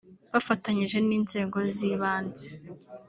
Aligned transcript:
Bafatanyije 0.33 0.97
n’inzego 1.07 1.57
z’ibanze 1.75 2.45